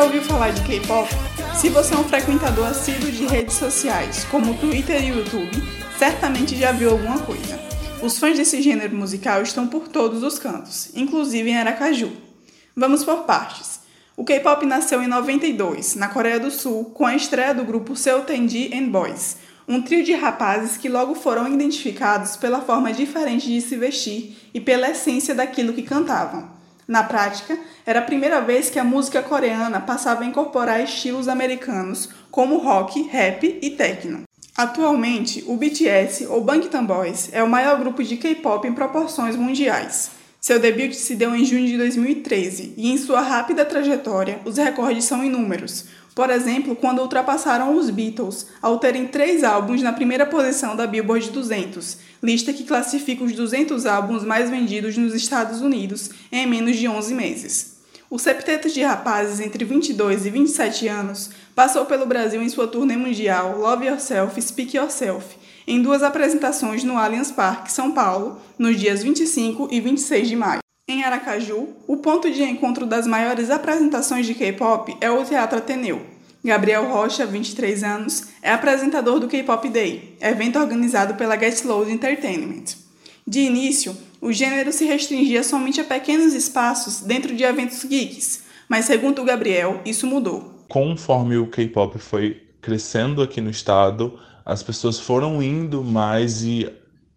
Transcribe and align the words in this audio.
já 0.00 0.04
ouviu 0.04 0.22
falar 0.22 0.50
de 0.50 0.62
K-pop? 0.62 1.10
Se 1.54 1.68
você 1.68 1.92
é 1.92 1.98
um 1.98 2.04
frequentador 2.04 2.68
assíduo 2.68 3.12
de 3.12 3.26
redes 3.26 3.56
sociais, 3.56 4.24
como 4.30 4.56
Twitter 4.56 5.04
e 5.04 5.08
YouTube, 5.08 5.62
certamente 5.98 6.56
já 6.56 6.72
viu 6.72 6.92
alguma 6.92 7.18
coisa. 7.18 7.60
Os 8.02 8.18
fãs 8.18 8.38
desse 8.38 8.62
gênero 8.62 8.96
musical 8.96 9.42
estão 9.42 9.66
por 9.66 9.88
todos 9.88 10.22
os 10.22 10.38
cantos, 10.38 10.90
inclusive 10.94 11.50
em 11.50 11.58
Aracaju. 11.58 12.12
Vamos 12.74 13.04
por 13.04 13.24
partes. 13.24 13.80
O 14.16 14.24
K-pop 14.24 14.64
nasceu 14.64 15.02
em 15.02 15.06
92, 15.06 15.96
na 15.96 16.08
Coreia 16.08 16.40
do 16.40 16.50
Sul, 16.50 16.86
com 16.94 17.04
a 17.04 17.14
estreia 17.14 17.52
do 17.52 17.66
grupo 17.66 17.94
Seu 17.94 18.22
Tendi 18.22 18.70
and 18.74 18.88
Boys, 18.88 19.36
um 19.68 19.82
trio 19.82 20.02
de 20.02 20.14
rapazes 20.14 20.78
que 20.78 20.88
logo 20.88 21.14
foram 21.14 21.46
identificados 21.46 22.38
pela 22.38 22.62
forma 22.62 22.90
diferente 22.90 23.48
de 23.48 23.60
se 23.60 23.76
vestir 23.76 24.34
e 24.54 24.60
pela 24.62 24.88
essência 24.88 25.34
daquilo 25.34 25.74
que 25.74 25.82
cantavam. 25.82 26.58
Na 26.90 27.04
prática, 27.04 27.56
era 27.86 28.00
a 28.00 28.02
primeira 28.02 28.40
vez 28.40 28.68
que 28.68 28.76
a 28.76 28.82
música 28.82 29.22
coreana 29.22 29.78
passava 29.78 30.24
a 30.24 30.26
incorporar 30.26 30.82
estilos 30.82 31.28
americanos 31.28 32.08
como 32.32 32.58
rock, 32.58 33.02
rap 33.02 33.60
e 33.62 33.70
techno. 33.70 34.22
Atualmente, 34.56 35.44
o 35.46 35.56
BTS, 35.56 36.26
ou 36.26 36.42
Bangtan 36.42 36.84
Boys, 36.84 37.28
é 37.32 37.44
o 37.44 37.48
maior 37.48 37.78
grupo 37.78 38.02
de 38.02 38.16
K-pop 38.16 38.66
em 38.66 38.72
proporções 38.72 39.36
mundiais. 39.36 40.10
Seu 40.40 40.58
debut 40.58 40.94
se 40.94 41.14
deu 41.14 41.34
em 41.34 41.44
junho 41.44 41.66
de 41.66 41.76
2013 41.76 42.72
e, 42.76 42.90
em 42.90 42.96
sua 42.96 43.20
rápida 43.20 43.62
trajetória, 43.62 44.40
os 44.46 44.56
recordes 44.56 45.04
são 45.04 45.22
inúmeros, 45.22 45.84
por 46.14 46.30
exemplo, 46.30 46.74
quando 46.74 47.00
ultrapassaram 47.00 47.76
os 47.76 47.88
Beatles, 47.88 48.46
ao 48.60 48.78
terem 48.78 49.06
três 49.06 49.44
álbuns 49.44 49.82
na 49.82 49.92
primeira 49.92 50.26
posição 50.26 50.74
da 50.74 50.86
Billboard 50.86 51.30
200, 51.30 51.98
lista 52.22 52.52
que 52.52 52.64
classifica 52.64 53.22
os 53.22 53.32
200 53.32 53.86
álbuns 53.86 54.24
mais 54.24 54.50
vendidos 54.50 54.96
nos 54.96 55.14
Estados 55.14 55.60
Unidos 55.60 56.10
em 56.32 56.46
menos 56.46 56.76
de 56.76 56.88
11 56.88 57.14
meses. 57.14 57.76
O 58.08 58.18
septeto 58.18 58.68
de 58.68 58.82
rapazes 58.82 59.40
entre 59.40 59.64
22 59.64 60.26
e 60.26 60.30
27 60.30 60.88
anos 60.88 61.30
passou 61.54 61.84
pelo 61.84 62.06
Brasil 62.06 62.42
em 62.42 62.48
sua 62.48 62.66
turnê 62.66 62.96
mundial 62.96 63.56
Love 63.58 63.86
Yourself, 63.86 64.40
Speak 64.42 64.76
Yourself, 64.76 65.36
em 65.66 65.82
duas 65.82 66.02
apresentações 66.02 66.84
no 66.84 66.96
Allianz 66.96 67.30
Parque, 67.30 67.72
São 67.72 67.92
Paulo, 67.92 68.38
nos 68.58 68.78
dias 68.78 69.02
25 69.02 69.68
e 69.70 69.80
26 69.80 70.28
de 70.28 70.36
maio. 70.36 70.60
Em 70.88 71.04
Aracaju, 71.04 71.68
o 71.86 71.98
ponto 71.98 72.30
de 72.30 72.42
encontro 72.42 72.84
das 72.84 73.06
maiores 73.06 73.50
apresentações 73.50 74.26
de 74.26 74.34
K-pop 74.34 74.96
é 75.00 75.10
o 75.10 75.24
Teatro 75.24 75.58
Ateneu. 75.58 76.02
Gabriel 76.42 76.88
Rocha, 76.88 77.26
23 77.26 77.84
anos, 77.84 78.28
é 78.42 78.50
apresentador 78.50 79.20
do 79.20 79.28
K-Pop 79.28 79.68
Day, 79.68 80.16
evento 80.20 80.58
organizado 80.58 81.14
pela 81.14 81.38
Get 81.38 81.64
Load 81.64 81.92
Entertainment. 81.92 82.64
De 83.26 83.40
início, 83.40 83.94
o 84.20 84.32
gênero 84.32 84.72
se 84.72 84.84
restringia 84.86 85.42
somente 85.42 85.80
a 85.80 85.84
pequenos 85.84 86.32
espaços 86.32 87.00
dentro 87.00 87.36
de 87.36 87.44
eventos 87.44 87.84
geeks, 87.84 88.42
mas 88.68 88.86
segundo 88.86 89.20
o 89.20 89.24
Gabriel, 89.24 89.80
isso 89.84 90.06
mudou. 90.06 90.64
Conforme 90.68 91.36
o 91.36 91.46
K-pop 91.46 91.98
foi 91.98 92.42
crescendo 92.60 93.22
aqui 93.22 93.40
no 93.40 93.50
estado, 93.50 94.18
as 94.44 94.62
pessoas 94.62 94.98
foram 94.98 95.42
indo 95.42 95.82
mais 95.82 96.42
e 96.42 96.70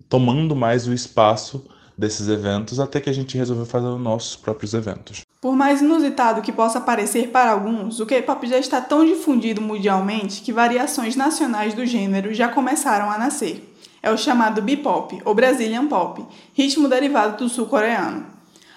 tomando 0.09 0.55
mais 0.55 0.87
o 0.87 0.93
espaço 0.93 1.65
desses 1.97 2.27
eventos 2.27 2.79
até 2.79 2.99
que 2.99 3.09
a 3.09 3.13
gente 3.13 3.37
resolveu 3.37 3.65
fazer 3.65 3.87
os 3.87 3.99
nossos 3.99 4.35
próprios 4.35 4.73
eventos. 4.73 5.21
Por 5.41 5.55
mais 5.55 5.81
inusitado 5.81 6.41
que 6.41 6.51
possa 6.51 6.79
parecer 6.79 7.29
para 7.29 7.51
alguns, 7.51 7.99
o 7.99 8.05
K-pop 8.05 8.47
já 8.47 8.57
está 8.57 8.79
tão 8.79 9.05
difundido 9.05 9.61
mundialmente 9.61 10.41
que 10.41 10.53
variações 10.53 11.15
nacionais 11.15 11.73
do 11.73 11.85
gênero 11.85 12.33
já 12.33 12.47
começaram 12.47 13.11
a 13.11 13.17
nascer. 13.17 13.75
É 14.01 14.09
o 14.11 14.17
chamado 14.17 14.61
B-pop, 14.61 15.21
ou 15.23 15.35
Brazilian 15.35 15.87
Pop, 15.87 16.25
ritmo 16.53 16.87
derivado 16.87 17.37
do 17.37 17.49
sul-coreano. 17.49 18.25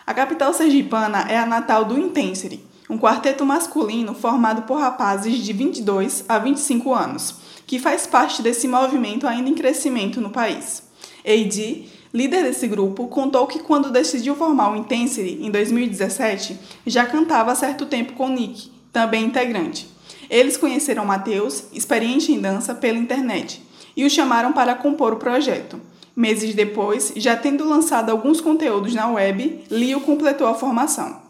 A 0.07 0.15
capital 0.15 0.53
sergipana 0.53 1.27
é 1.29 1.39
a 1.39 1.47
natal 1.47 1.85
do 1.85 1.99
Intensity, 1.99 2.61
um 2.89 2.99
quarteto 2.99 3.45
masculino 3.45 4.15
formado 4.15 4.63
por 4.63 4.79
rapazes 4.79 5.39
de 5.39 5.53
22 5.53 6.25
a 6.29 6.39
25 6.39 6.95
anos, 6.95 7.37
que 7.67 7.79
faz 7.79 8.07
parte 8.07 8.43
desse 8.43 8.69
movimento 8.69 9.27
ainda 9.27 9.49
em 9.49 9.55
crescimento 9.55 10.21
no 10.21 10.31
país. 10.31 10.83
AD 11.25 11.97
líder 12.17 12.45
desse 12.45 12.67
grupo, 12.67 13.09
contou 13.09 13.47
que 13.47 13.59
quando 13.59 13.91
decidiu 13.91 14.35
formar 14.35 14.73
o 14.73 14.77
Intensity 14.77 15.39
em 15.43 15.51
2017, 15.51 16.59
já 16.87 17.05
cantava 17.05 17.53
há 17.53 17.55
certo 17.55 17.85
tempo 17.85 18.15
com 18.15 18.31
Nick, 18.31 18.71
também 18.91 19.27
integrante. 19.27 19.87
Eles 20.31 20.57
conheceram 20.57 21.05
Matheus, 21.05 21.65
experiente 21.75 22.33
em 22.33 22.41
dança, 22.41 22.75
pela 22.75 22.97
internet, 22.97 23.63
e 23.95 24.03
o 24.03 24.09
chamaram 24.09 24.55
para 24.55 24.75
compor 24.75 25.13
o 25.13 25.19
projeto. 25.19 25.79
Meses 26.17 26.55
depois, 26.55 27.13
já 27.17 27.37
tendo 27.37 27.69
lançado 27.69 28.09
alguns 28.09 28.41
conteúdos 28.41 28.95
na 28.95 29.09
web, 29.09 29.65
Leo 29.71 30.01
completou 30.01 30.47
a 30.47 30.55
formação. 30.55 31.26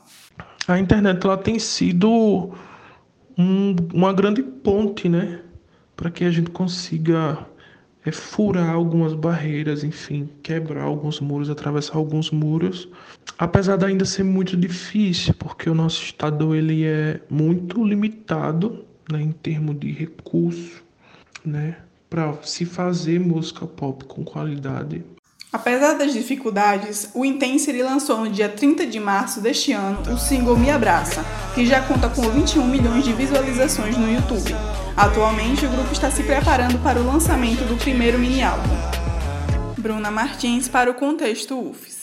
A 0.68 0.78
internet 0.78 1.24
ela 1.24 1.38
tem 1.38 1.58
sido 1.60 2.50
um, 3.38 3.76
uma 3.94 4.12
grande 4.12 4.42
ponte, 4.42 5.08
né, 5.08 5.40
para 5.94 6.10
que 6.10 6.24
a 6.24 6.30
gente 6.30 6.50
consiga 6.50 7.46
é 8.04 8.12
furar 8.12 8.70
algumas 8.70 9.14
barreiras, 9.14 9.82
enfim, 9.82 10.28
quebrar 10.40 10.84
alguns 10.84 11.20
muros, 11.20 11.50
atravessar 11.50 11.96
alguns 11.96 12.30
muros, 12.30 12.88
apesar 13.36 13.76
de 13.76 13.84
ainda 13.84 14.04
ser 14.04 14.22
muito 14.22 14.56
difícil, 14.56 15.34
porque 15.34 15.68
o 15.68 15.74
nosso 15.74 16.04
estado 16.04 16.54
ele 16.54 16.84
é 16.84 17.20
muito 17.28 17.84
limitado, 17.84 18.84
né, 19.10 19.20
em 19.20 19.32
termos 19.32 19.78
de 19.80 19.90
recurso, 19.90 20.84
né, 21.44 21.78
para 22.08 22.32
se 22.42 22.64
fazer 22.64 23.18
música 23.18 23.66
pop 23.66 24.04
com 24.04 24.24
qualidade. 24.24 25.04
Apesar 25.52 25.94
das 25.94 26.12
dificuldades, 26.12 27.10
o 27.14 27.24
Intensity 27.24 27.82
lançou 27.82 28.18
no 28.18 28.28
dia 28.28 28.48
30 28.48 28.86
de 28.86 28.98
março 28.98 29.40
deste 29.40 29.72
ano 29.72 30.02
o 30.12 30.18
single 30.18 30.56
Me 30.56 30.70
Abraça, 30.70 31.24
que 31.54 31.64
já 31.64 31.80
conta 31.80 32.08
com 32.08 32.22
21 32.22 32.66
milhões 32.66 33.04
de 33.04 33.12
visualizações 33.12 33.96
no 33.96 34.12
YouTube. 34.12 34.54
Atualmente, 34.96 35.64
o 35.64 35.70
grupo 35.70 35.92
está 35.92 36.10
se 36.10 36.22
preparando 36.24 36.78
para 36.82 36.98
o 36.98 37.06
lançamento 37.06 37.64
do 37.64 37.76
primeiro 37.76 38.18
mini 38.18 38.42
álbum. 38.42 38.76
Bruna 39.78 40.10
Martins 40.10 40.68
para 40.68 40.90
o 40.90 40.94
Contexto 40.94 41.56
UFES. 41.56 41.95